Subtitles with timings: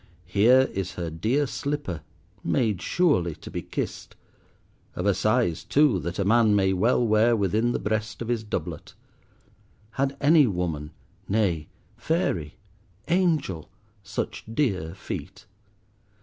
[0.25, 2.01] Here is her dear slipper,
[2.43, 4.15] made surely to be kissed.
[4.95, 8.43] Of a size too that a man may well wear within the breast of his
[8.43, 8.95] doublet.
[9.91, 11.67] Had any woman—nay,
[11.97, 12.55] fairy,
[13.09, 13.69] angel,
[14.01, 15.45] such dear feet!